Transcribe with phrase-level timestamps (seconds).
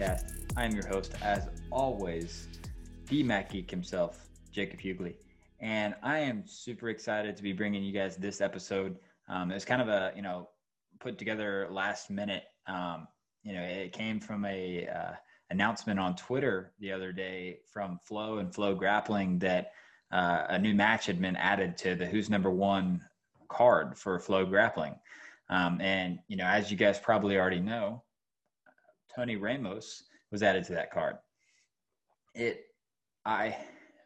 [0.00, 0.32] podcast.
[0.56, 2.48] I am your host, as always,
[3.08, 5.14] the Mac Geek himself, Jacob Hughley.
[5.60, 8.96] And I am super excited to be bringing you guys this episode.
[9.28, 10.48] Um, it was kind of a, you know,
[11.00, 12.44] put together last minute.
[12.66, 13.08] Um,
[13.42, 15.12] you know, it came from a uh,
[15.50, 19.72] announcement on Twitter the other day from Flo and Flo Grappling that
[20.10, 23.02] uh, a new match had been added to the Who's Number One
[23.48, 24.94] card for Flo Grappling.
[25.50, 28.02] Um, and, you know, as you guys probably already know,
[29.14, 31.16] Tony Ramos was added to that card.
[32.34, 32.66] It,
[33.24, 33.56] I,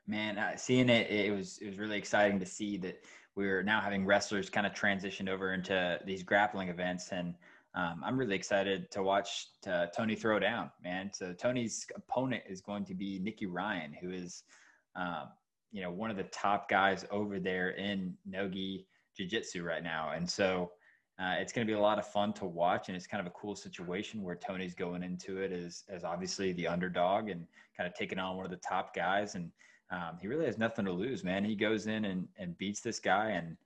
[0.07, 3.03] man, seeing it, it was, it was really exciting to see that
[3.37, 7.11] we are now having wrestlers kind of transitioned over into these grappling events.
[7.13, 7.35] And
[7.75, 11.11] um, I'm really excited to watch uh, Tony throw down, man.
[11.13, 14.45] So Tony's opponent is going to be Nicky Ryan, who is,
[14.95, 15.29] um,
[15.73, 20.13] you know, one of the top guys over there in Nogi Jiu Jitsu right now.
[20.15, 20.71] And so,
[21.19, 23.27] uh, it's going to be a lot of fun to watch, and it's kind of
[23.27, 27.87] a cool situation where Tony's going into it as as obviously the underdog and kind
[27.87, 29.51] of taking on one of the top guys, and
[29.91, 31.45] um, he really has nothing to lose, man.
[31.45, 33.57] He goes in and and beats this guy, and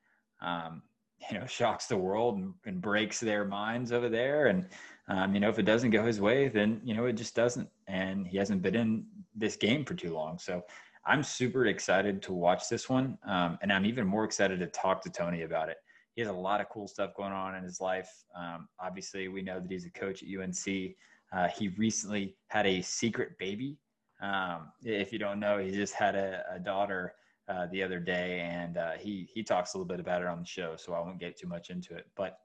[0.43, 0.83] um,
[1.31, 4.67] you know shocks the world and, and, breaks their minds over there, and
[5.09, 7.69] um, you know if it doesn't go his way, then you know it just doesn't,
[7.87, 10.63] and he hasn't been in this game for too long, so.
[11.07, 15.01] I'm super excited to watch this one, um, and I'm even more excited to talk
[15.05, 15.79] to Tony about it
[16.19, 18.11] he has a lot of cool stuff going on in his life.
[18.37, 20.97] Um, obviously, we know that he's a coach at UNC.
[21.33, 23.79] Uh, he recently had a secret baby.
[24.21, 27.15] Um, if you don't know, he just had a, a daughter
[27.47, 30.41] uh, the other day, and uh, he he talks a little bit about it on
[30.41, 32.07] the show, so I won't get too much into it.
[32.17, 32.41] But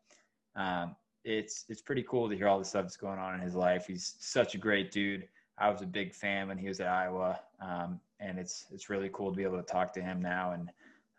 [0.56, 3.56] um, it's it's pretty cool to hear all the stuff that's going on in his
[3.56, 3.88] life.
[3.88, 5.28] He's such a great dude.
[5.58, 9.10] I was a big fan when he was at Iowa, um, and it's it's really
[9.12, 10.70] cool to be able to talk to him now and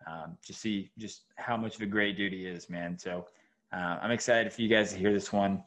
[0.07, 2.99] um, to see just how much of a great dude he is, man.
[2.99, 3.27] So
[3.73, 5.63] uh, I'm excited for you guys to hear this one.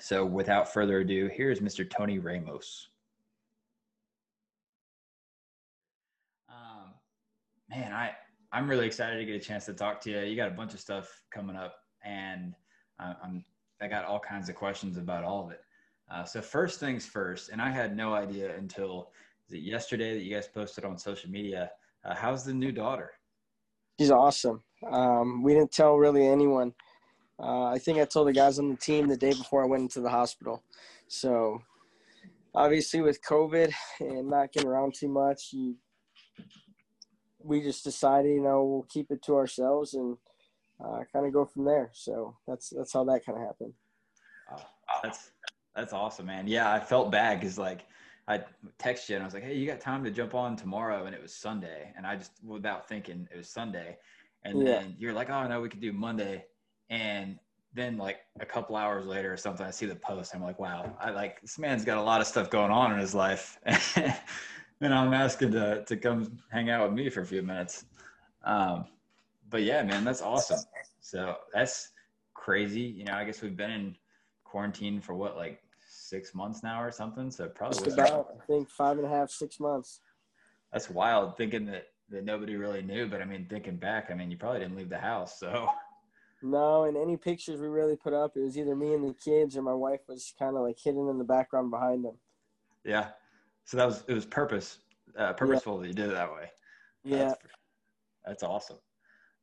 [0.00, 1.88] So without further ado, here's Mr.
[1.88, 2.88] Tony Ramos.
[6.48, 6.94] Um,
[7.68, 8.12] man, I
[8.52, 10.20] I'm really excited to get a chance to talk to you.
[10.20, 12.54] You got a bunch of stuff coming up, and
[13.00, 13.44] uh, I'm
[13.80, 15.60] I got all kinds of questions about all of it.
[16.10, 19.10] Uh, so first things first, and I had no idea until
[19.48, 21.70] yesterday that you guys posted on social media.
[22.04, 23.12] Uh, how's the new daughter?
[23.98, 24.62] She's awesome.
[24.90, 26.74] Um, we didn't tell really anyone.
[27.38, 29.82] Uh, I think I told the guys on the team the day before I went
[29.82, 30.62] into the hospital.
[31.08, 31.60] So
[32.54, 35.76] obviously with COVID and not getting around too much, you,
[37.38, 40.16] we just decided, you know, we'll keep it to ourselves and
[40.84, 41.90] uh, kind of go from there.
[41.92, 43.72] So that's that's how that kind of happened.
[44.52, 44.62] Oh,
[45.02, 45.32] that's
[45.74, 46.46] that's awesome, man.
[46.46, 47.86] Yeah, I felt bad because like
[48.28, 48.44] I
[48.78, 51.14] texted you and I was like, "Hey, you got time to jump on tomorrow?" And
[51.14, 53.98] it was Sunday, and I just without thinking it was Sunday,
[54.44, 54.80] and yeah.
[54.80, 56.44] then you're like, "Oh no, we could do Monday,"
[56.88, 57.38] and
[57.74, 60.34] then like a couple hours later or something, I see the post.
[60.34, 62.98] I'm like, "Wow, I like this man's got a lot of stuff going on in
[62.98, 63.58] his life,"
[64.80, 67.86] and I'm asking to to come hang out with me for a few minutes.
[68.44, 68.86] Um,
[69.50, 70.60] but yeah, man, that's awesome.
[71.00, 71.90] So that's
[72.34, 72.80] crazy.
[72.80, 73.96] You know, I guess we've been in
[74.44, 75.60] quarantine for what like
[76.12, 77.30] six months now or something.
[77.30, 80.00] So probably Just about, I think five and a half, six months.
[80.70, 83.06] That's wild thinking that, that nobody really knew.
[83.06, 85.40] But I mean, thinking back, I mean, you probably didn't leave the house.
[85.40, 85.68] So
[86.42, 89.56] no, and any pictures we really put up, it was either me and the kids
[89.56, 92.18] or my wife was kind of like hidden in the background behind them.
[92.84, 93.08] Yeah.
[93.64, 94.80] So that was, it was purpose,
[95.16, 95.80] uh, purposeful yeah.
[95.80, 96.50] that you did it that way.
[97.04, 97.16] Yeah.
[97.16, 97.40] That's,
[98.26, 98.80] that's awesome.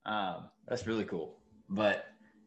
[0.05, 1.37] Um, that's really cool.
[1.67, 2.05] But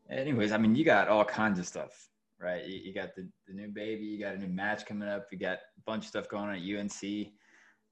[0.09, 2.09] anyways, I mean, you got all kinds of stuff
[2.43, 2.65] right?
[2.67, 5.39] You, you got the, the new baby, you got a new match coming up, you
[5.39, 7.29] got a bunch of stuff going on at UNC.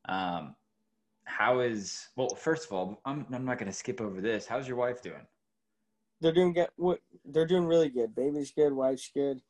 [0.08, 0.54] Um,
[1.24, 2.34] how is well?
[2.34, 4.46] First of all, I'm I'm not going to skip over this.
[4.46, 5.26] How's your wife doing?
[6.20, 6.68] They're doing good.
[6.76, 8.14] What they're doing really good.
[8.14, 8.72] Baby's good.
[8.72, 9.40] Wife's good.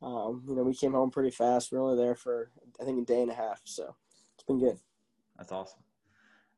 [0.00, 1.70] Um, you know, we came home pretty fast.
[1.70, 2.50] We are only there for
[2.80, 3.94] I think a day and a half, so
[4.34, 4.78] it's been good.
[5.36, 5.80] That's awesome.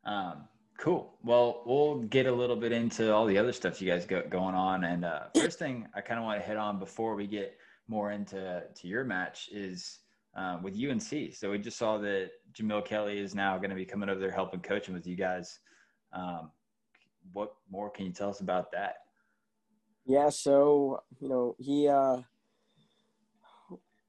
[0.04, 0.48] Um,
[0.78, 1.18] cool.
[1.22, 4.54] Well, we'll get a little bit into all the other stuff you guys got going
[4.54, 4.84] on.
[4.84, 7.56] And uh, first thing I kind of want to hit on before we get
[7.90, 9.98] more into to your match is
[10.36, 11.34] uh, with UNC.
[11.34, 14.30] So we just saw that Jamill Kelly is now going to be coming over there
[14.30, 15.58] helping coaching with you guys.
[16.12, 16.52] Um,
[17.32, 18.94] what more can you tell us about that?
[20.06, 22.18] Yeah, so you know he uh,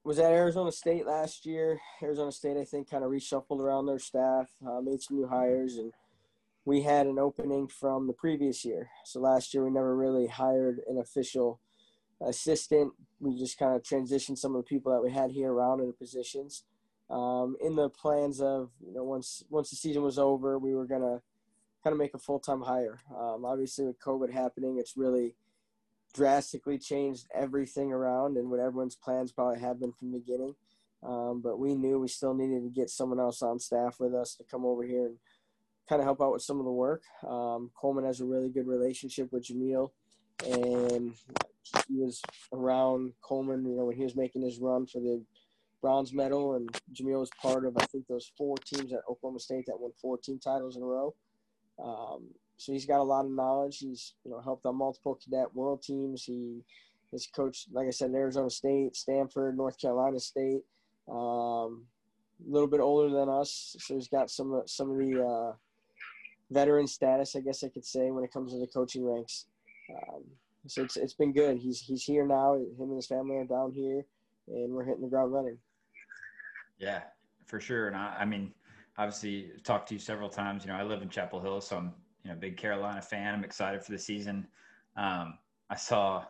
[0.04, 1.80] was at Arizona State last year.
[2.02, 5.78] Arizona State, I think, kind of reshuffled around their staff, uh, made some new hires,
[5.78, 5.92] and
[6.66, 8.90] we had an opening from the previous year.
[9.06, 11.60] So last year we never really hired an official
[12.26, 12.94] assistant.
[13.20, 15.88] We just kind of transitioned some of the people that we had here around in
[15.88, 16.64] the positions.
[17.10, 20.86] Um, in the plans of you know once once the season was over, we were
[20.86, 21.22] gonna
[21.84, 23.00] kind of make a full time hire.
[23.10, 25.36] Um, obviously, with COVID happening, it's really
[26.14, 30.56] drastically changed everything around and what everyone's plans probably have been from the beginning.
[31.04, 34.36] Um, but we knew we still needed to get someone else on staff with us
[34.36, 35.18] to come over here and
[35.90, 37.02] kind of help out with some of the work.
[37.28, 39.92] Um, Coleman has a really good relationship with Jamill,
[40.46, 41.14] and
[41.88, 42.22] he was
[42.54, 45.24] around Coleman, you know, when he was making his run for the
[45.82, 49.66] bronze medal, and Jamill was part of I think those four teams at Oklahoma State
[49.68, 51.14] that won 14 titles in a row.
[51.84, 52.28] Um,
[52.58, 53.80] so he's got a lot of knowledge.
[53.80, 56.24] He's you know helped on multiple cadet world teams.
[56.24, 56.62] He
[57.12, 60.62] has coached, like I said, Arizona State, Stanford, North Carolina State.
[61.12, 61.86] Um,
[62.48, 65.54] a little bit older than us, so he's got some some of the uh,
[66.52, 69.48] veteran status, I guess I could say, when it comes to the coaching ranks.
[69.90, 70.24] Um,
[70.68, 71.58] so it's it's been good.
[71.58, 72.56] He's he's here now.
[72.56, 74.06] Him and his family are down here,
[74.48, 75.58] and we're hitting the ground running.
[76.78, 77.02] Yeah,
[77.46, 77.88] for sure.
[77.88, 78.54] And I, I mean,
[78.98, 80.64] obviously, talked to you several times.
[80.64, 81.94] You know, I live in Chapel Hill, so I'm
[82.24, 83.34] you know big Carolina fan.
[83.34, 84.48] I'm excited for the season.
[84.96, 85.38] Um,
[85.70, 86.26] I saw.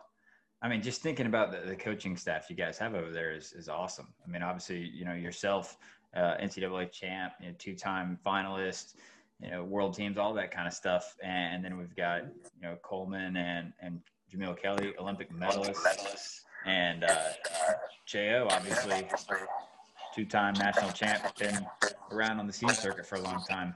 [0.62, 3.52] I mean, just thinking about the, the coaching staff you guys have over there is,
[3.52, 4.06] is awesome.
[4.24, 5.76] I mean, obviously, you know, yourself,
[6.14, 8.94] uh, NCAA champ, you know, two-time finalist,
[9.40, 11.16] you know, world teams, all that kind of stuff.
[11.20, 14.00] And then we've got, you know, Coleman and, and
[14.32, 17.14] Jamill Kelly, Olympic medalist, and uh,
[18.06, 19.06] Jo, obviously,
[20.14, 21.66] two-time national champ, been
[22.10, 23.74] around on the scene circuit for a long time.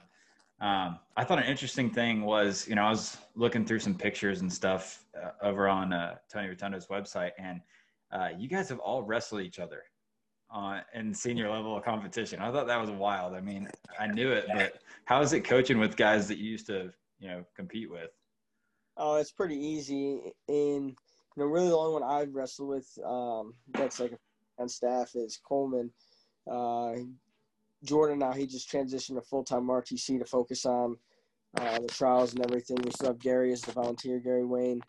[0.61, 4.41] Um, I thought an interesting thing was, you know, I was looking through some pictures
[4.41, 7.61] and stuff uh, over on uh, Tony Rotundo's website, and
[8.11, 9.83] uh, you guys have all wrestled each other
[10.55, 12.41] uh, in senior level competition.
[12.41, 13.35] I thought that was wild.
[13.35, 13.69] I mean,
[14.01, 17.29] I knew it, but how is it coaching with guys that you used to, you
[17.29, 18.11] know, compete with?
[18.97, 20.33] Oh, it's pretty easy.
[20.49, 20.95] And you
[21.37, 24.17] know, really the only one I've wrestled with um, that's like
[24.59, 25.91] on staff is Coleman.
[26.51, 26.95] Uh,
[27.85, 30.97] Jordan now he just transitioned to full time RTC to focus on
[31.59, 32.79] uh, the trials and everything.
[32.83, 34.81] We still have Gary as the volunteer, Gary Wayne,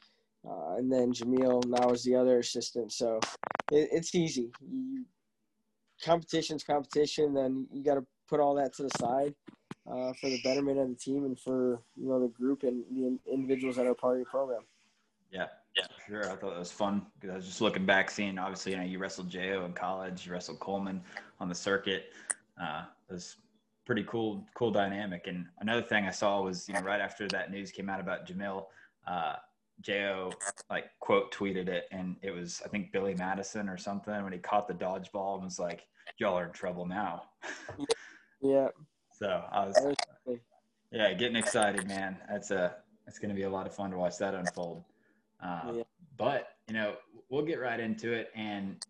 [0.47, 2.93] uh, and then Jamill now is the other assistant.
[2.93, 3.19] So
[3.71, 4.51] it, it's easy.
[4.61, 5.05] You,
[6.01, 7.33] competition's competition.
[7.33, 9.33] Then you got to put all that to the side
[9.89, 13.17] uh, for the betterment of the team and for you know the group and the
[13.31, 14.61] individuals that are part of your program.
[15.31, 16.31] Yeah, yeah, sure.
[16.31, 18.83] I thought it was fun because I was just looking back, seeing obviously you know
[18.83, 21.01] you wrestled Jo in college, you wrestled Coleman
[21.39, 22.11] on the circuit.
[22.61, 23.37] Uh, it was
[23.85, 25.27] pretty cool, cool dynamic.
[25.27, 28.27] And another thing I saw was you know right after that news came out about
[28.27, 28.65] Jamill.
[29.07, 29.35] Uh,
[29.81, 30.31] Jo
[30.69, 34.39] like quote tweeted it, and it was I think Billy Madison or something when he
[34.39, 35.83] caught the dodgeball and was like,
[36.17, 37.23] "Y'all are in trouble now."
[38.41, 38.69] yeah.
[39.17, 39.95] So I was,
[40.91, 42.17] yeah, getting excited, man.
[42.29, 42.75] That's a
[43.07, 44.83] it's going to be a lot of fun to watch that unfold.
[45.43, 45.83] Uh, yeah.
[46.17, 46.95] But you know,
[47.29, 48.85] we'll get right into it, and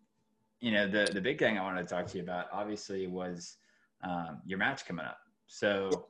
[0.60, 3.56] you know, the the big thing I wanted to talk to you about, obviously, was
[4.02, 5.18] um, your match coming up.
[5.46, 6.06] So,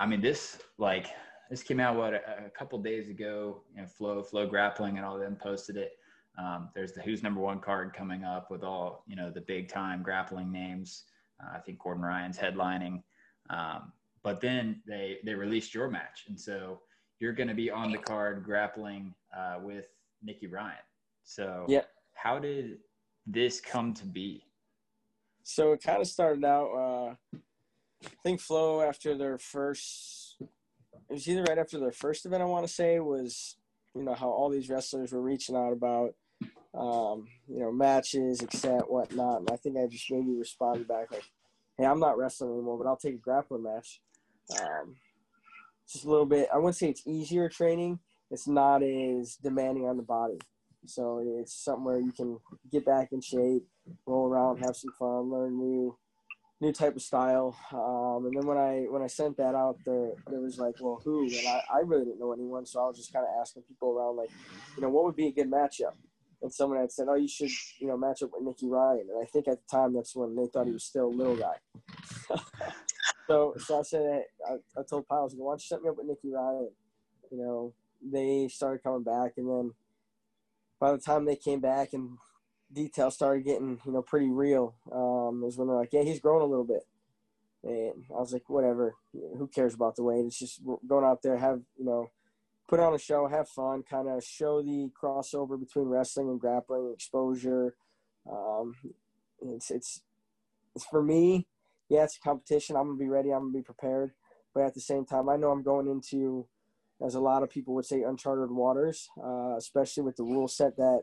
[0.00, 1.08] I mean, this like
[1.50, 3.62] this came out what a, a couple days ago.
[3.74, 5.92] You know, Flo Flo Grappling and all of them posted it.
[6.38, 9.68] Um, there's the Who's Number One card coming up with all you know the big
[9.68, 11.04] time grappling names.
[11.42, 13.02] Uh, I think Gordon Ryan's headlining.
[13.50, 13.92] Um,
[14.22, 16.80] but then they they released your match, and so
[17.20, 19.86] you're going to be on the card grappling uh, with
[20.22, 20.76] Nicky Ryan.
[21.24, 21.82] So yeah,
[22.14, 22.78] how did
[23.26, 24.44] this come to be?
[25.42, 26.70] So it kind of started out.
[26.74, 27.36] Uh,
[28.04, 32.42] I think Flo after their first, it was either right after their first event.
[32.42, 33.56] I want to say was
[33.94, 36.14] you know how all these wrestlers were reaching out about
[36.74, 39.40] um, you know matches, extent, whatnot.
[39.40, 41.24] And I think I just maybe responded back like,
[41.76, 44.00] "Hey, I'm not wrestling anymore, but I'll take a grappling match."
[44.60, 44.96] Um,
[45.90, 46.48] just a little bit.
[46.52, 47.98] I wouldn't say it's easier training.
[48.30, 50.38] It's not as demanding on the body.
[50.86, 52.38] So it's something where you can
[52.70, 53.66] get back in shape,
[54.06, 55.96] roll around, have some fun, learn new
[56.60, 57.56] new type of style.
[57.72, 61.00] Um, and then when I when I sent that out there, there was like, well,
[61.04, 61.24] who?
[61.24, 63.90] And I, I really didn't know anyone, so I was just kind of asking people
[63.90, 64.30] around, like,
[64.76, 65.92] you know, what would be a good matchup?
[66.40, 69.08] And someone had said, oh, you should, you know, match up with Nicky Ryan.
[69.10, 71.36] And I think at the time that's when they thought he was still a little
[71.36, 71.56] guy.
[73.26, 76.06] so so I said, I, I told Piles, why don't you set me up with
[76.06, 76.70] Nicky Ryan?
[77.32, 79.72] You know, they started coming back, and then
[80.78, 82.18] by the time they came back and
[82.72, 86.42] details started getting you know pretty real um is when they're like yeah he's grown
[86.42, 86.86] a little bit
[87.64, 91.38] and i was like whatever who cares about the weight it's just going out there
[91.38, 92.10] have you know
[92.68, 96.90] put on a show have fun kind of show the crossover between wrestling and grappling
[96.92, 97.74] exposure
[98.30, 98.74] um
[99.42, 100.02] it's it's
[100.74, 101.46] it's for me
[101.88, 104.12] yeah it's a competition i'm gonna be ready i'm gonna be prepared
[104.54, 106.46] but at the same time i know i'm going into
[107.04, 110.76] as a lot of people would say, uncharted waters, uh, especially with the rule set
[110.76, 111.02] that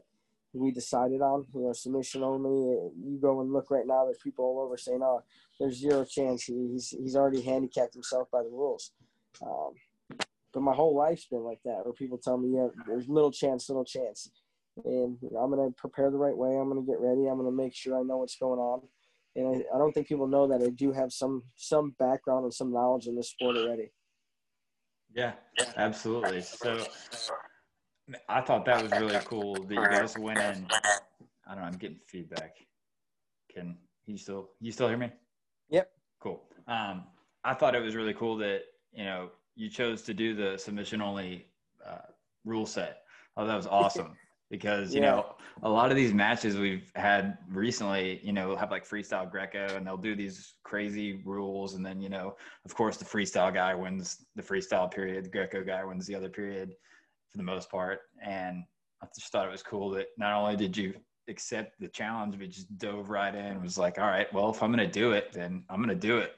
[0.54, 1.46] we decided on.
[1.54, 2.92] You know, submission only.
[3.02, 4.06] You go and look right now.
[4.06, 5.22] There's people all over saying, "Oh,
[5.60, 8.92] there's zero chance." He's he's already handicapped himself by the rules.
[9.42, 9.74] Um,
[10.56, 13.70] but my whole life's been like that, where people tell me, yeah, there's little chance,
[13.70, 14.32] little chance.
[14.86, 16.56] And you know, I'm going to prepare the right way.
[16.56, 17.28] I'm going to get ready.
[17.28, 18.82] I'm going to make sure I know what's going on.
[19.36, 22.54] And I, I don't think people know that I do have some some background and
[22.54, 23.92] some knowledge in this sport already.
[25.14, 25.34] Yeah,
[25.76, 26.42] absolutely.
[26.42, 26.86] So
[28.30, 30.68] I thought that was really cool that you guys went in.
[31.48, 31.64] I don't know.
[31.64, 32.56] I'm getting feedback.
[33.54, 35.12] Can you still you still hear me?
[35.70, 35.92] Yep.
[36.22, 36.44] Cool.
[36.70, 37.04] Um,
[37.44, 38.62] I thought it was really cool that
[38.94, 41.48] you know you chose to do the submission only
[41.86, 42.00] uh,
[42.44, 43.02] rule set.
[43.38, 44.14] Oh, that was awesome
[44.52, 45.12] because you yeah.
[45.12, 49.76] know a lot of these matches we've had recently, you know, have like freestyle Greco
[49.76, 52.36] and they'll do these crazy rules, and then you know,
[52.66, 56.30] of course, the freestyle guy wins the freestyle period, the Greco guy wins the other
[56.30, 56.74] period
[57.32, 58.64] for the most part, and
[59.02, 60.94] I just thought it was cool that not only did you
[61.28, 63.62] accept the challenge, but just dove right in.
[63.62, 66.36] Was like, all right, well, if I'm gonna do it, then I'm gonna do it.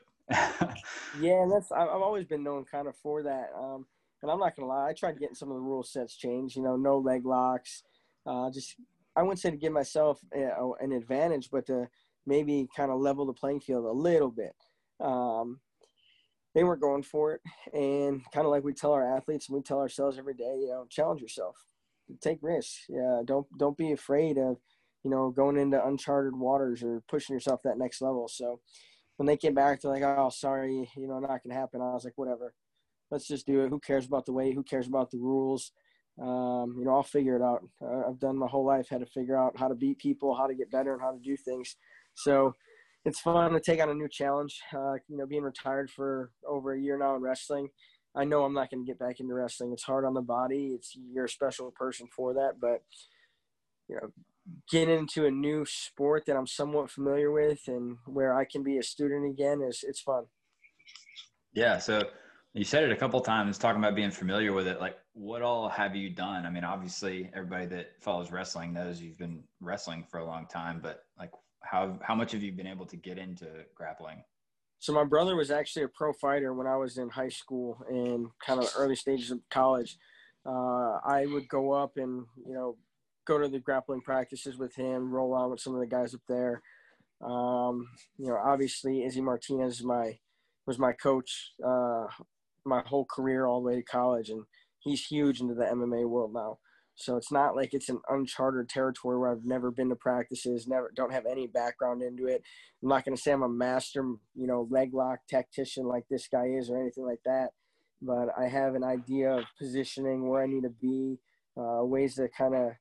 [1.21, 3.49] Yeah, that's I've always been known kind of for that.
[3.57, 3.85] Um,
[4.21, 6.55] and I'm not gonna lie, I tried getting some of the rule sets changed.
[6.55, 7.83] You know, no leg locks.
[8.25, 8.75] Uh, just
[9.15, 11.87] I wouldn't say to give myself a, an advantage, but to
[12.25, 14.53] maybe kind of level the playing field a little bit.
[14.99, 15.59] Um,
[16.53, 17.41] they weren't going for it,
[17.73, 20.67] and kind of like we tell our athletes and we tell ourselves every day, you
[20.67, 21.55] know, challenge yourself,
[22.21, 22.85] take risks.
[22.89, 24.57] Yeah, don't don't be afraid of
[25.03, 28.27] you know, going into uncharted waters or pushing yourself that next level.
[28.27, 28.59] So
[29.17, 32.05] when they came back, they're like, "Oh, sorry, you know, not gonna happen." I was
[32.05, 32.53] like, "Whatever,
[33.11, 33.69] let's just do it.
[33.69, 34.55] Who cares about the weight?
[34.55, 35.71] Who cares about the rules?
[36.21, 37.63] Um, you know, I'll figure it out.
[37.81, 40.55] I've done my whole life had to figure out how to beat people, how to
[40.55, 41.75] get better, and how to do things.
[42.15, 42.53] So
[43.05, 44.59] it's fun to take on a new challenge.
[44.73, 47.69] Uh, you know, being retired for over a year now in wrestling,
[48.15, 49.71] I know I'm not to get back into wrestling.
[49.73, 50.71] It's hard on the body.
[50.73, 52.81] It's you're a special person for that, but
[53.87, 54.09] you know,
[54.69, 58.77] get into a new sport that I'm somewhat familiar with and where I can be
[58.77, 60.25] a student again is it's fun.
[61.53, 61.77] Yeah.
[61.77, 62.03] So
[62.53, 64.79] you said it a couple times talking about being familiar with it.
[64.79, 66.45] Like what all have you done?
[66.45, 70.79] I mean, obviously everybody that follows wrestling knows you've been wrestling for a long time,
[70.81, 74.23] but like how, how much have you been able to get into grappling?
[74.79, 78.27] So my brother was actually a pro fighter when I was in high school and
[78.45, 79.97] kind of early stages of college.
[80.45, 82.77] Uh, I would go up and, you know,
[83.27, 86.21] go to the grappling practices with him, roll out with some of the guys up
[86.27, 86.61] there.
[87.21, 90.17] Um, you know, obviously Izzy Martinez my
[90.65, 92.05] was my coach uh,
[92.65, 94.43] my whole career all the way to college, and
[94.79, 96.59] he's huge into the MMA world now.
[96.95, 100.91] So it's not like it's an uncharted territory where I've never been to practices, never
[100.95, 102.41] don't have any background into it.
[102.81, 104.01] I'm not going to say I'm a master,
[104.33, 107.49] you know, leg lock tactician like this guy is or anything like that,
[108.01, 111.19] but I have an idea of positioning where I need to be,
[111.55, 112.71] uh, ways to kind of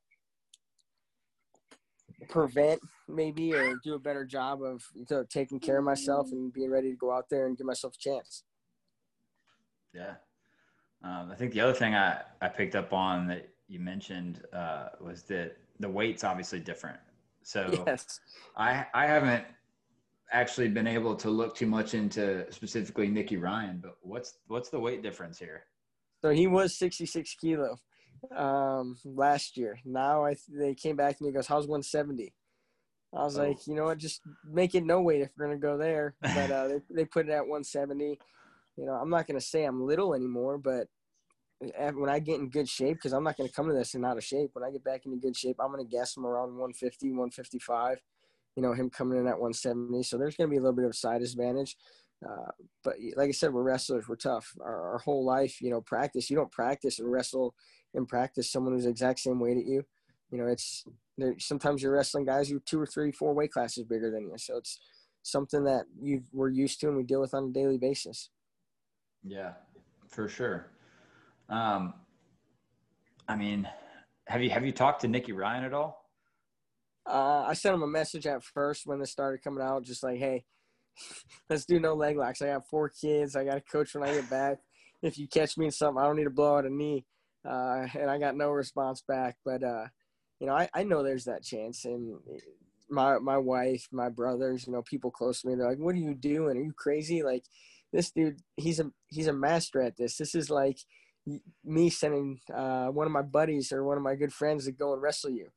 [2.29, 6.51] prevent maybe or do a better job of you know, taking care of myself and
[6.51, 8.43] being ready to go out there and give myself a chance.
[9.93, 10.15] Yeah.
[11.03, 14.89] Um, I think the other thing I, I picked up on that you mentioned uh,
[14.99, 16.99] was that the weight's obviously different.
[17.43, 18.19] So yes.
[18.57, 19.45] I I haven't
[20.31, 24.79] actually been able to look too much into specifically Nicky Ryan, but what's what's the
[24.79, 25.63] weight difference here?
[26.21, 27.77] So he was 66 kilo
[28.35, 29.79] um, last year.
[29.85, 32.33] Now I they came back to me goes, "How's 170?"
[33.13, 33.43] I was oh.
[33.43, 36.15] like, you know what, just make it no weight if we're gonna go there.
[36.21, 38.19] But uh, they they put it at 170.
[38.77, 40.87] You know, I'm not gonna say I'm little anymore, but
[41.59, 44.17] when I get in good shape, because I'm not gonna come to this and out
[44.17, 44.51] of shape.
[44.53, 47.99] When I get back into good shape, I'm gonna guess him around 150, 155.
[48.55, 50.03] You know, him coming in at 170.
[50.03, 51.75] So there's gonna be a little bit of side advantage.
[52.25, 52.51] Uh,
[52.83, 54.07] but like I said, we're wrestlers.
[54.07, 54.51] We're tough.
[54.59, 56.29] Our, our, whole life, you know, practice.
[56.29, 57.53] You don't practice and wrestle
[57.97, 59.83] in practice someone who's the exact same weight at you.
[60.31, 60.85] You know, it's
[61.17, 61.35] there.
[61.39, 64.37] Sometimes you're wrestling guys who two or three, four weight classes bigger than you.
[64.37, 64.79] So it's
[65.23, 68.29] something that you we're used to and we deal with on a daily basis.
[69.23, 69.53] Yeah,
[70.07, 70.67] for sure.
[71.49, 71.93] Um,
[73.27, 73.67] I mean,
[74.27, 76.05] have you have you talked to Nicky Ryan at all?
[77.05, 80.17] Uh, I sent him a message at first when this started coming out, just like,
[80.17, 80.43] hey,
[81.49, 82.41] let's do no leg locks.
[82.41, 83.35] I got four kids.
[83.35, 84.57] I got a coach when I get back.
[85.01, 87.05] If you catch me in something, I don't need to blow out a knee.
[87.47, 89.37] Uh, and I got no response back.
[89.45, 89.85] But uh,
[90.39, 91.85] you know, I, I know there's that chance.
[91.85, 92.17] And
[92.89, 95.99] my my wife, my brothers, you know, people close to me, they're like, "What are
[95.99, 96.57] you doing?
[96.57, 97.43] Are you crazy?" Like
[97.93, 100.17] this dude, he's a he's a master at this.
[100.17, 100.79] This is like
[101.65, 104.93] me sending uh, one of my buddies or one of my good friends to go
[104.93, 105.47] and wrestle you.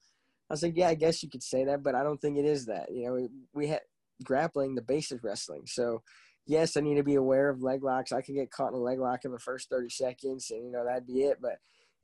[0.48, 2.44] I was like, yeah, I guess you could say that, but I don't think it
[2.44, 2.90] is that.
[2.90, 3.82] You know, we had
[4.24, 5.62] grappling, the base is wrestling.
[5.66, 6.02] So,
[6.46, 8.10] yes, I need to be aware of leg locks.
[8.10, 10.72] I could get caught in a leg lock in the first 30 seconds, and, you
[10.72, 11.38] know, that'd be it.
[11.40, 11.58] But,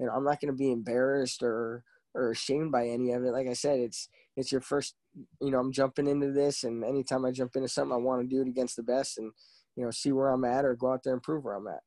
[0.04, 1.82] know, I'm not going to be embarrassed or,
[2.14, 3.32] or ashamed by any of it.
[3.32, 4.94] Like I said, it's, it's your first,
[5.40, 8.28] you know, I'm jumping into this, and anytime I jump into something, I want to
[8.28, 9.32] do it against the best and,
[9.76, 11.80] you know, see where I'm at or go out there and prove where I'm at.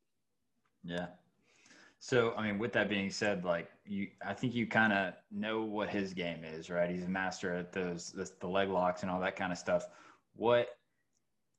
[0.84, 1.08] Yeah.
[2.00, 5.62] So, I mean, with that being said, like you, I think you kind of know
[5.62, 6.90] what his game is, right?
[6.90, 9.86] He's a master at those, the, the leg locks and all that kind of stuff.
[10.36, 10.70] What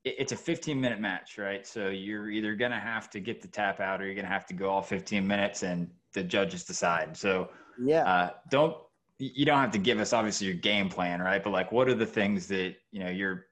[0.04, 1.66] it's a 15 minute match, right?
[1.66, 4.33] So you're either going to have to get the tap out or you're going to
[4.33, 7.17] have to go all 15 minutes and the judges decide.
[7.17, 7.50] So,
[7.83, 8.76] yeah, uh, don't,
[9.19, 11.43] you don't have to give us obviously your game plan, right?
[11.43, 13.47] But like, what are the things that, you know, you're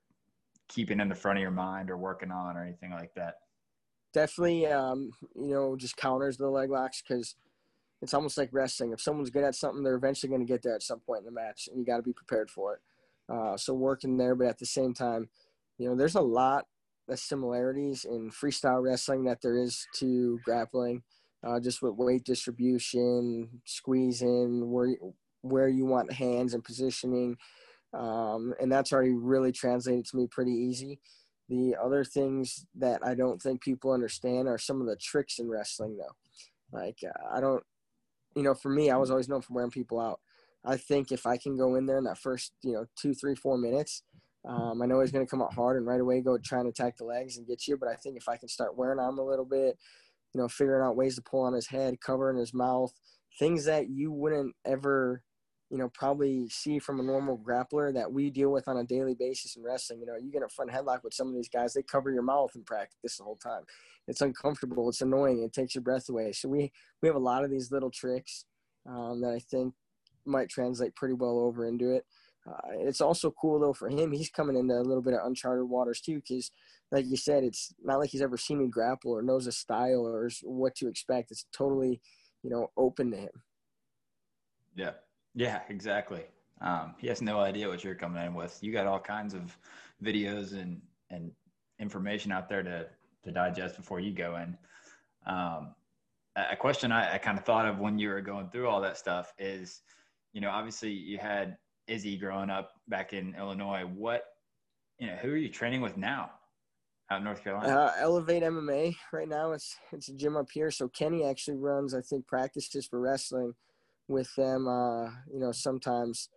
[0.69, 3.35] keeping in the front of your mind or working on or anything like that?
[4.15, 7.37] Definitely, um, you know, just counters the leg locks because
[8.01, 8.93] it's almost like wrestling.
[8.93, 11.25] If someone's good at something, they're eventually going to get there at some point in
[11.27, 12.81] the match, and you got to be prepared for it.
[13.29, 15.29] Uh, so working there, but at the same time,
[15.77, 16.67] you know, there's a lot
[17.09, 21.03] of similarities in freestyle wrestling that there is to grappling,
[21.47, 24.95] uh, just with weight distribution, squeezing, where
[25.43, 27.37] where you want hands and positioning,
[27.95, 31.01] um, and that's already really translated to me pretty easy.
[31.49, 35.49] The other things that I don't think people understand are some of the tricks in
[35.49, 36.77] wrestling, though.
[36.77, 37.63] Like uh, I don't,
[38.35, 40.21] you know, for me, I was always known for wearing people out.
[40.65, 43.35] I think if I can go in there in that first, you know, two, three,
[43.35, 44.03] four minutes
[44.45, 46.69] um, I know he's going to come out hard and right away go try and
[46.69, 47.77] attack the legs and get you.
[47.77, 49.79] But I think if I can start wearing on him a little bit,
[50.35, 52.93] you know, figuring out ways to pull on his head, covering his mouth,
[53.39, 55.23] things that you wouldn't ever,
[55.71, 59.15] you know, probably see from a normal grappler that we deal with on a daily
[59.15, 60.01] basis in wrestling.
[60.01, 62.23] You know, you get a front headlock with some of these guys, they cover your
[62.23, 63.63] mouth in practice the whole time.
[64.07, 64.89] It's uncomfortable.
[64.89, 65.43] It's annoying.
[65.43, 66.33] It takes your breath away.
[66.33, 68.47] So we we have a lot of these little tricks
[68.89, 69.75] um, that I think
[70.25, 72.05] might translate pretty well over into it.
[72.49, 74.13] Uh, it's also cool though for him.
[74.13, 76.51] He's coming into a little bit of uncharted waters too, because
[76.91, 80.07] like you said, it's not like he's ever seen me grapple or knows a style
[80.07, 81.31] or what to expect.
[81.31, 82.01] It's totally,
[82.43, 83.43] you know, open to him.
[84.75, 84.93] Yeah,
[85.35, 86.25] yeah, exactly.
[86.61, 88.59] Um, he has no idea what you're coming in with.
[88.63, 89.57] You got all kinds of
[90.03, 91.31] videos and and
[91.79, 92.87] information out there to
[93.25, 94.57] to digest before you go in.
[95.27, 95.75] Um,
[96.51, 98.97] a question I, I kind of thought of when you were going through all that
[98.97, 99.83] stuff is,
[100.33, 101.57] you know, obviously you had
[101.89, 104.25] Izzy growing up back in Illinois, what
[104.99, 106.31] you know, who are you training with now
[107.11, 107.73] out in North Carolina?
[107.73, 109.53] Uh, Elevate MMA right now.
[109.53, 110.71] It's it's a gym up here.
[110.71, 113.55] So Kenny actually runs, I think, practices for wrestling
[114.09, 114.69] with them.
[114.69, 116.29] Uh, you know, sometimes.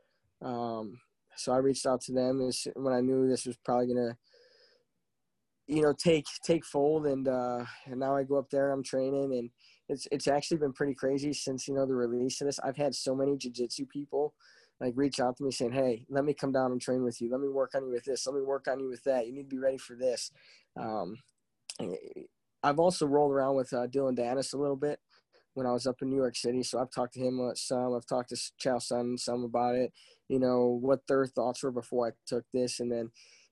[0.41, 0.99] Um,
[1.35, 4.17] so I reached out to them as, when I knew this was probably gonna,
[5.67, 8.71] you know, take take fold, and uh, and now I go up there.
[8.71, 9.49] I'm training, and
[9.89, 12.59] it's it's actually been pretty crazy since you know the release of this.
[12.59, 14.33] I've had so many jiu-jitsu people
[14.81, 17.31] like reach out to me saying, "Hey, let me come down and train with you.
[17.31, 18.25] Let me work on you with this.
[18.25, 19.27] Let me work on you with that.
[19.27, 20.31] You need to be ready for this."
[20.75, 21.17] Um,
[22.63, 24.99] I've also rolled around with uh, Dillon Danis a little bit
[25.53, 27.93] when I was up in New York City, so I've talked to him some.
[27.93, 29.93] I've talked to Chael Sonnen some about it.
[30.27, 33.11] You know what their thoughts were before I took this, and then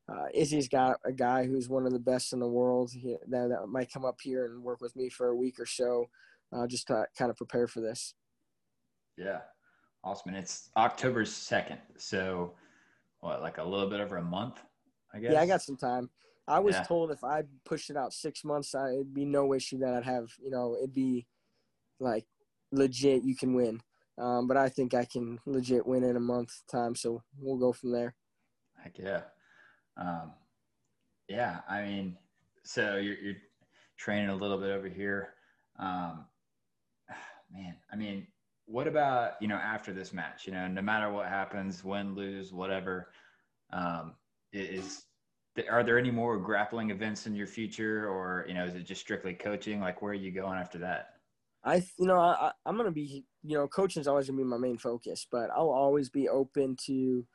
[0.09, 3.49] uh, Izzy's got a guy who's one of the best in the world he, that,
[3.49, 6.09] that might come up here and work with me for a week or so,
[6.51, 8.15] uh, just to kind of prepare for this.
[9.17, 9.39] Yeah,
[10.03, 10.29] Awesome.
[10.33, 11.77] And it's October 2nd.
[11.97, 12.53] So,
[13.19, 14.62] what, like a little bit over a month,
[15.13, 15.33] I guess?
[15.33, 16.09] Yeah, I got some time.
[16.47, 16.83] I was yeah.
[16.83, 20.05] told if I pushed it out six months, I, it'd be no issue that I'd
[20.05, 21.27] have, you know, it'd be
[21.99, 22.25] like
[22.71, 23.81] legit, you can win.
[24.17, 26.95] Um, but I think I can legit win in a month time.
[26.95, 28.15] So we'll go from there.
[28.83, 29.21] Heck yeah.
[29.95, 30.33] Um,
[31.27, 31.59] yeah.
[31.69, 32.17] I mean,
[32.63, 33.35] so you're, you're
[33.97, 35.35] training a little bit over here.
[35.77, 36.25] Um,
[37.53, 38.27] man, I mean,
[38.69, 40.45] what about you know after this match?
[40.45, 43.12] You know, no matter what happens, win, lose, whatever,
[43.73, 44.13] um,
[44.53, 45.05] is
[45.69, 49.01] are there any more grappling events in your future, or you know, is it just
[49.01, 49.79] strictly coaching?
[49.79, 51.15] Like, where are you going after that?
[51.63, 54.58] I, you know, I, I'm gonna be, you know, coaching is always gonna be my
[54.58, 57.25] main focus, but I'll always be open to, you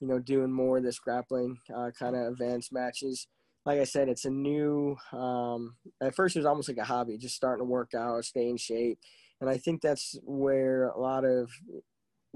[0.00, 3.28] know, doing more of this grappling uh, kind of events, matches.
[3.66, 4.96] Like I said, it's a new.
[5.12, 8.48] Um, at first, it was almost like a hobby, just starting to work out, stay
[8.48, 8.98] in shape
[9.40, 11.50] and I think that's where a lot of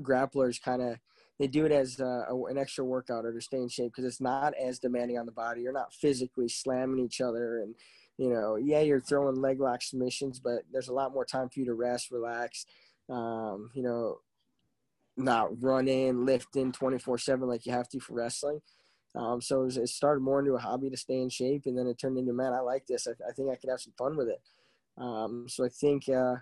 [0.01, 0.99] grapplers kind of
[1.39, 4.21] they do it as a, an extra workout or to stay in shape because it's
[4.21, 5.63] not as demanding on the body.
[5.63, 7.75] You're not physically slamming each other, and
[8.19, 11.61] you know, yeah, you're throwing leg lock submissions, but there's a lot more time for
[11.61, 12.67] you to rest, relax.
[13.09, 14.19] Um, you know,
[15.17, 18.61] not running, lifting 24 seven like you have to for wrestling.
[19.15, 21.99] Um, so it started more into a hobby to stay in shape, and then it
[21.99, 23.07] turned into, man, I like this.
[23.07, 24.41] I, I think I could have some fun with it.
[24.97, 26.37] Um, so I think, uh,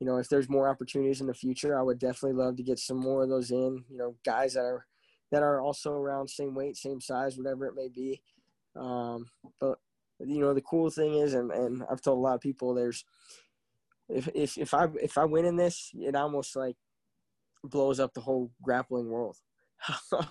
[0.00, 2.78] you know, if there's more opportunities in the future, I would definitely love to get
[2.78, 3.84] some more of those in.
[3.88, 4.86] You know, guys that are
[5.32, 8.20] that are also around same weight, same size, whatever it may be.
[8.76, 9.26] Um,
[9.60, 9.78] but
[10.20, 13.04] you know, the cool thing is, and, and I've told a lot of people, there's
[14.08, 16.76] if if if I if I win in this, it almost like
[17.64, 19.38] blows up the whole grappling world.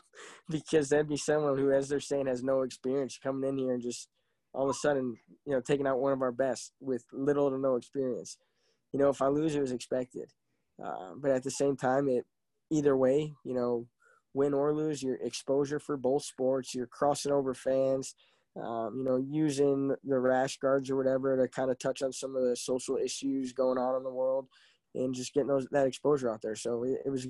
[0.49, 3.82] because that'd be someone who, as they're saying, has no experience coming in here and
[3.82, 4.10] just
[4.54, 7.58] all of a sudden, you know, taking out one of our best with little to
[7.58, 8.38] no experience
[8.95, 10.31] you know, if I lose, it was expected.
[10.81, 12.23] Uh, but at the same time, it
[12.71, 13.86] either way, you know,
[14.34, 18.15] win or lose, your exposure for both sports, you're crossing over fans,
[18.55, 22.38] um, you know, using the rash guards or whatever to kind of touch on some
[22.38, 24.47] of the social issues going on in the world,
[24.93, 26.55] and just getting those that exposure out there.
[26.55, 27.27] So it, it was.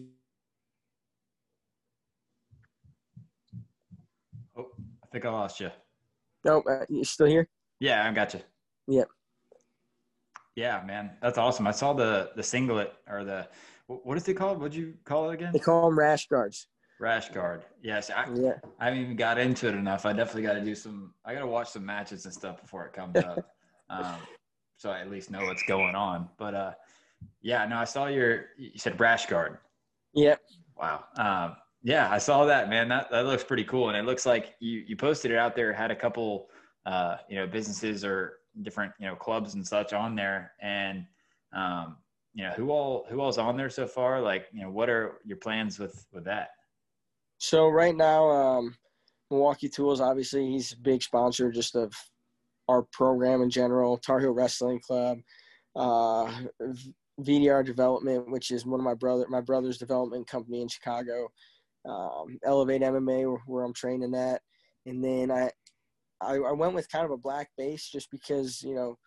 [4.55, 4.67] Oh,
[5.03, 5.71] I think I lost you.
[6.43, 7.49] No, uh, you still here?
[7.79, 8.41] Yeah, I got you.
[8.87, 9.07] Yep.
[10.55, 11.67] Yeah, man, that's awesome.
[11.67, 13.47] I saw the the singlet or the
[13.87, 14.59] what is it called?
[14.59, 15.51] What'd you call it again?
[15.53, 16.67] They call them rash guards.
[16.99, 17.65] Rash guard.
[17.81, 18.53] Yes, I, Yeah.
[18.79, 20.05] I haven't even got into it enough.
[20.05, 21.13] I definitely got to do some.
[21.25, 23.45] I got to watch some matches and stuff before it comes up,
[23.89, 24.15] um,
[24.77, 26.29] so I at least know what's going on.
[26.37, 26.71] But uh,
[27.41, 28.45] yeah, no, I saw your.
[28.57, 29.57] You said rash guard.
[30.13, 30.39] Yep.
[30.77, 31.03] Wow.
[31.17, 32.87] Um, yeah, I saw that, man.
[32.87, 35.73] That that looks pretty cool, and it looks like you you posted it out there.
[35.73, 36.47] Had a couple,
[36.85, 41.05] uh, you know, businesses or different you know clubs and such on there, and
[41.53, 41.97] um,
[42.33, 44.21] you know who all who all's on there so far.
[44.21, 46.49] Like, you know, what are your plans with with that?
[47.37, 48.75] So right now, um,
[49.31, 51.93] Milwaukee Tools, obviously, he's a big sponsor just of
[52.67, 53.97] our program in general.
[53.97, 55.19] Tar Heel Wrestling Club,
[55.75, 56.31] uh,
[57.21, 61.29] VDR Development, which is one of my brother my brother's development company in Chicago.
[61.85, 64.41] Um, Elevate MMA, where, where I'm training at,
[64.87, 65.51] and then I,
[66.21, 68.97] I I went with kind of a black base just because you know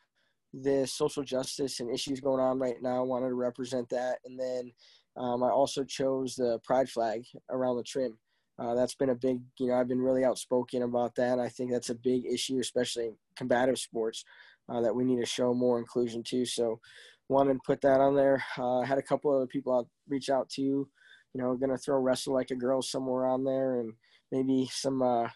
[0.54, 2.98] the social justice and issues going on right now.
[2.98, 4.72] I wanted to represent that, and then
[5.16, 8.18] um, I also chose the pride flag around the trim.
[8.58, 11.38] Uh, that's been a big, you know, I've been really outspoken about that.
[11.38, 14.24] I think that's a big issue, especially in combative sports,
[14.68, 16.44] uh, that we need to show more inclusion to.
[16.44, 16.80] So,
[17.28, 18.42] wanted to put that on there.
[18.56, 20.88] Uh, had a couple other people out reach out to, you
[21.34, 23.92] know, going to throw wrestle like a girl somewhere on there, and
[24.32, 25.28] maybe some uh,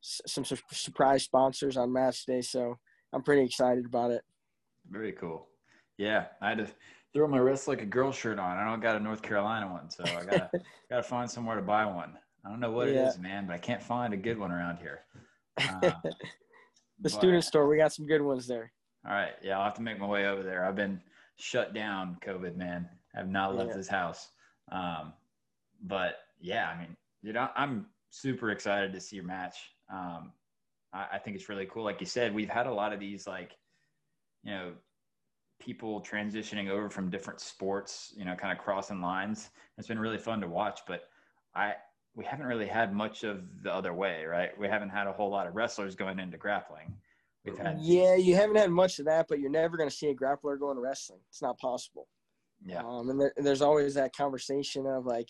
[0.00, 2.40] some su- surprise sponsors on match day.
[2.40, 2.78] So
[3.12, 4.22] I'm pretty excited about it.
[4.90, 5.46] Very cool.
[5.96, 6.68] Yeah, I had to
[7.12, 8.56] throw my wrestle like a girl shirt on.
[8.58, 10.50] I don't got a North Carolina one, so I gotta
[10.90, 12.16] gotta find somewhere to buy one.
[12.44, 13.04] I don't know what Yeah.
[13.04, 15.00] it is, man, but I can't find a good one around here.
[15.60, 16.12] Uh, the
[17.00, 18.72] but- student store, we got some good ones there.
[19.06, 20.64] All right, yeah, I'll have to make my way over there.
[20.64, 21.00] I've been
[21.36, 22.88] shut down, COVID man.
[23.14, 23.76] I have not left Yeah.
[23.76, 24.28] this house.
[24.70, 25.12] Um,
[25.82, 29.56] but yeah, I mean, you know, I'm super excited to see your match.
[29.92, 30.32] Um,
[30.92, 31.84] I, I think it's really cool.
[31.84, 33.56] Like you said, we've had a lot of these like,
[34.42, 34.72] you know,
[35.60, 39.50] people transitioning over from different sports, you know, kind of crossing lines.
[39.76, 41.08] It's been really fun to watch, but
[41.54, 41.74] I
[42.14, 44.50] we haven't really had much of the other way, right?
[44.58, 46.94] We haven't had a whole lot of wrestlers going into grappling.
[47.44, 50.08] We've had Yeah, you haven't had much of that, but you're never going to see
[50.08, 51.20] a grappler going into wrestling.
[51.28, 52.08] It's not possible.
[52.64, 52.82] yeah.
[52.84, 55.28] Um, and there, there's always that conversation of like,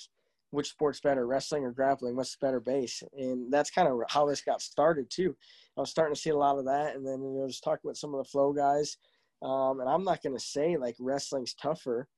[0.51, 2.17] which sport's better, wrestling or grappling?
[2.17, 3.03] What's the better base?
[3.17, 5.37] And that's kind of how this got started too.
[5.77, 7.89] I was starting to see a lot of that, and then you know, just talking
[7.89, 8.97] with some of the flow guys.
[9.43, 12.09] Um, and I'm not going to say like wrestling's tougher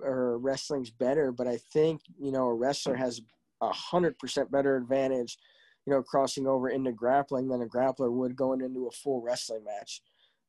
[0.00, 3.20] or wrestling's better, but I think you know a wrestler has
[3.60, 5.38] a hundred percent better advantage,
[5.86, 9.64] you know, crossing over into grappling than a grappler would going into a full wrestling
[9.64, 10.02] match.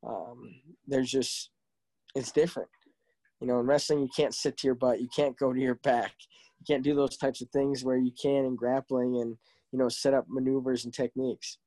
[0.05, 1.49] Um, there's just
[2.15, 2.69] it's different.
[3.39, 5.01] You know, in wrestling, you can't sit to your butt.
[5.01, 6.13] You can't go to your back.
[6.63, 9.37] You can't do those types of things where you can in grappling and,
[9.71, 11.57] you know, set up maneuvers and techniques.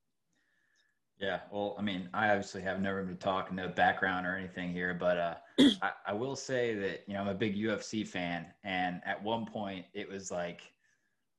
[1.18, 4.72] Yeah, well, I mean, I obviously have no room to talk, no background or anything
[4.72, 5.34] here, but uh,
[5.82, 9.46] I, I will say that you know I'm a big UFC fan, and at one
[9.46, 10.60] point it was like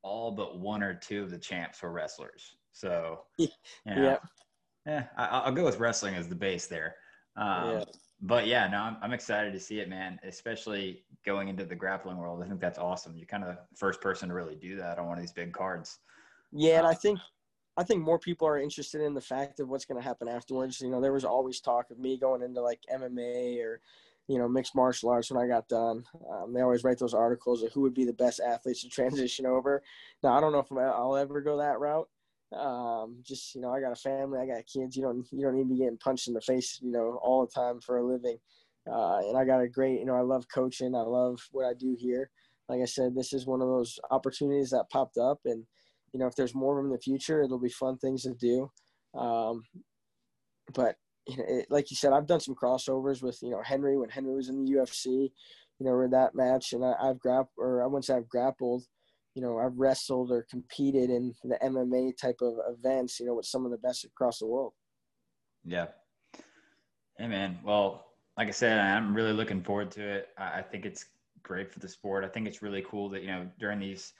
[0.03, 2.57] all but one or two of the champs were wrestlers.
[2.71, 3.47] So, you
[3.85, 4.17] know, Yeah.
[4.85, 6.95] yeah, I, I'll go with wrestling as the base there.
[7.35, 7.83] Um, Yeah.
[8.21, 10.19] But yeah, no, I'm, I'm excited to see it, man.
[10.23, 13.15] Especially going into the grappling world, I think that's awesome.
[13.15, 15.53] You're kind of the first person to really do that on one of these big
[15.53, 15.99] cards.
[16.51, 17.19] Yeah, and I think
[17.77, 20.81] I think more people are interested in the fact of what's going to happen afterwards.
[20.81, 23.81] You know, there was always talk of me going into like MMA or
[24.27, 26.03] you know mixed martial arts when I got done.
[26.29, 29.45] Um, they always write those articles of who would be the best athletes to transition
[29.45, 29.83] over.
[30.23, 32.09] Now I don't know if I'll ever go that route.
[32.55, 34.95] Um, just you know, I got a family, I got kids.
[34.95, 37.45] You don't you don't need to be getting punched in the face, you know, all
[37.45, 38.37] the time for a living.
[38.89, 40.95] Uh, and I got a great, you know, I love coaching.
[40.95, 42.29] I love what I do here.
[42.69, 45.65] Like I said, this is one of those opportunities that popped up, and
[46.13, 48.33] you know, if there's more of them in the future, it'll be fun things to
[48.33, 48.69] do.
[49.17, 49.63] Um,
[50.73, 50.95] but
[51.27, 54.09] you know, it, like you said, I've done some crossovers with you know Henry when
[54.09, 55.31] Henry was in the UFC.
[55.79, 58.83] You know, in that match, and I, I've grapp or I say I've grappled.
[59.37, 63.19] You know, I've wrestled or competed in the MMA type of events.
[63.19, 64.73] You know, with some of the best across the world.
[65.63, 65.89] Yeah.
[67.19, 67.59] Hey, man.
[67.63, 70.29] Well, like I said, I'm really looking forward to it.
[70.39, 71.05] I, think it's
[71.43, 72.25] great for the sport.
[72.25, 74.13] I think it's really cool that, you know, during these,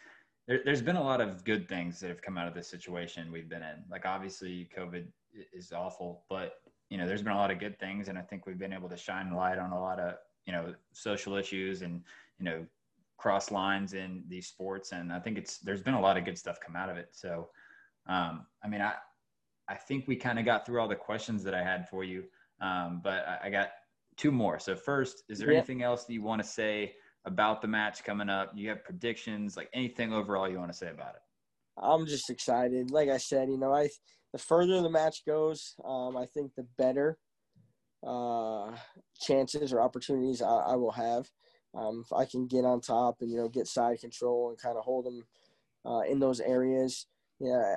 [0.48, 3.32] there, there's been a lot of good things that have come out of this situation
[3.32, 3.84] we've been in.
[3.90, 5.06] Like, obviously, COVID
[5.52, 8.08] is awful, but, you know, there's been a lot of good things.
[8.08, 10.16] And I think we've been able to shine light on a lot of,
[10.48, 12.02] you know social issues and
[12.40, 12.66] you know
[13.18, 16.38] cross lines in these sports and i think it's there's been a lot of good
[16.38, 17.10] stuff come out of it.
[17.12, 17.50] So
[18.08, 18.94] um, i mean i
[19.68, 22.24] i think we kind of got through all the questions that i had for you
[22.62, 23.70] um, but I, I, got
[24.16, 24.60] two more.
[24.60, 28.30] So first is there anything else that you want to say about the match coming
[28.30, 28.52] up?
[28.56, 31.22] You have predictions like anything overall you want to say about it?
[31.78, 32.90] I'm just excited.
[32.90, 33.90] Like i said you know i
[34.34, 37.18] the further the match goes um, i think the better
[38.06, 38.72] uh,
[39.20, 41.28] chances or opportunities I, I will have
[41.78, 44.78] um, if I can get on top and you know get side control and kind
[44.78, 45.24] of hold them
[45.86, 47.08] uh, in those areas,
[47.40, 47.76] yeah,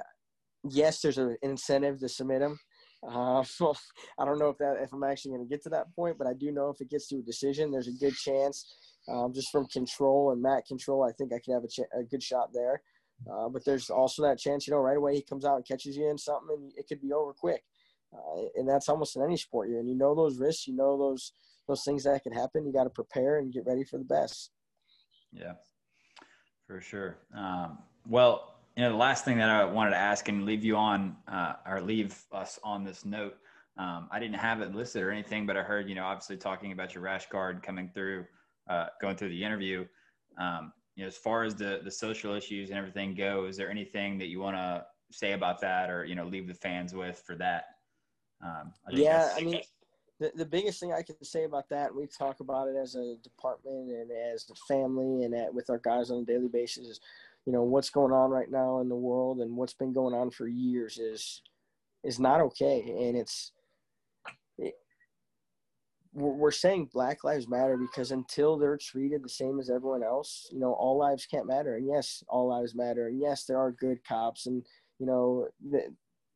[0.69, 2.59] yes, there's an incentive to submit them.
[3.03, 3.79] Uh, well,
[4.19, 6.27] I don't know if that if I'm actually going to get to that point, but
[6.27, 8.67] I do know if it gets to a decision, there's a good chance.
[9.09, 12.03] Um, just from control and mat control, I think I can have a, ch- a
[12.03, 12.83] good shot there.
[13.31, 15.97] Uh, but there's also that chance, you know, right away he comes out and catches
[15.97, 17.65] you in something, and it could be over quick.
[18.12, 19.88] Uh, and that's almost in any sport you're in.
[19.88, 21.33] You know those risks, you know those
[21.68, 22.66] those things that can happen.
[22.66, 24.51] You got to prepare and get ready for the best.
[25.33, 25.55] Yeah,
[26.66, 27.18] for sure.
[27.37, 30.77] Um, well, you know, the last thing that I wanted to ask and leave you
[30.77, 33.37] on, uh, or leave us on this note,
[33.77, 36.73] um, I didn't have it listed or anything, but I heard, you know, obviously talking
[36.73, 38.27] about your rash guard coming through,
[38.68, 39.87] uh, going through the interview.
[40.38, 43.70] Um, you know, as far as the the social issues and everything go, is there
[43.70, 47.23] anything that you want to say about that, or you know, leave the fans with
[47.25, 47.64] for that?
[48.42, 49.61] Um, I yeah, I mean,
[50.18, 53.16] the, the biggest thing I can say about that, we talk about it as a
[53.22, 57.00] department and as a family and at, with our guys on a daily basis, is
[57.46, 60.31] you know what's going on right now in the world and what's been going on
[60.31, 61.42] for years is
[62.05, 63.53] is not okay, and it's
[64.59, 64.74] it,
[66.12, 70.59] we're saying Black Lives Matter because until they're treated the same as everyone else, you
[70.59, 71.76] know, all lives can't matter.
[71.76, 73.07] And yes, all lives matter.
[73.07, 74.64] And yes, there are good cops, and
[74.98, 75.48] you know,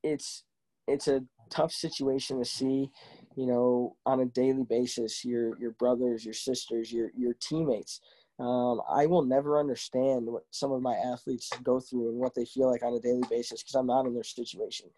[0.02, 0.44] it's
[0.86, 2.90] it's a tough situation to see
[3.36, 8.00] you know, on a daily basis, your your brothers, your sisters, your your teammates.
[8.38, 12.44] Um, I will never understand what some of my athletes go through and what they
[12.44, 14.88] feel like on a daily basis because I'm not in their situation.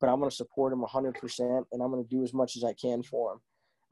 [0.00, 2.64] But I'm going to support them 100%, and I'm going to do as much as
[2.64, 3.32] I can for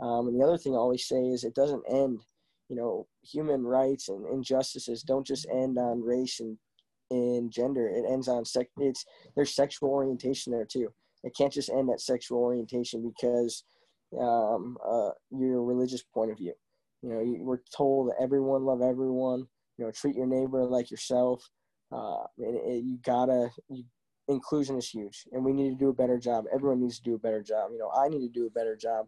[0.01, 0.07] them.
[0.07, 2.21] Um, and the other thing I always say is it doesn't end.
[2.69, 6.59] You know, human rights and injustices don't just end on race and
[7.11, 7.89] and gender.
[7.89, 8.71] It ends on sex.
[8.79, 9.05] It's
[9.37, 10.93] there's sexual orientation there too.
[11.25, 13.65] It can't just end at sexual orientation because
[14.21, 16.55] um, uh, your religious point of view.
[17.03, 19.47] You know, you, we're told that everyone love everyone.
[19.79, 21.49] You know, treat your neighbor like yourself.
[21.91, 23.51] Uh, and it, you gotta.
[23.69, 23.85] You,
[24.29, 26.45] inclusion is huge, and we need to do a better job.
[26.53, 27.71] Everyone needs to do a better job.
[27.73, 29.07] You know, I need to do a better job,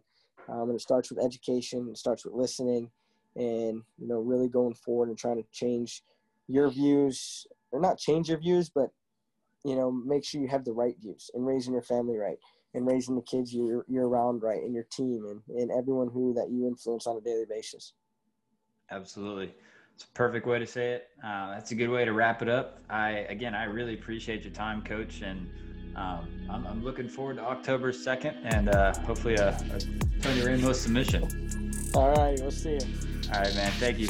[0.49, 1.87] um, and it starts with education.
[1.89, 2.91] It starts with listening,
[3.35, 6.03] and you know, really going forward and trying to change
[6.47, 8.89] your views, or not change your views, but
[9.65, 12.37] you know, make sure you have the right views and raising your family right
[12.75, 16.33] and raising the kids you're, you're around right and your team and, and everyone who
[16.35, 17.93] that you influence on a daily basis.
[18.91, 19.51] Absolutely.
[19.95, 21.07] It's a perfect way to say it.
[21.23, 22.79] Uh, that's a good way to wrap it up.
[22.89, 25.21] I, again, I really appreciate your time, coach.
[25.21, 25.49] And
[25.95, 30.81] um, I'm, I'm, looking forward to October 2nd and uh, hopefully a, a Tony Ramos
[30.81, 31.71] submission.
[31.95, 32.37] All right.
[32.39, 32.79] We'll see you.
[33.33, 33.71] All right, man.
[33.79, 34.09] Thank you.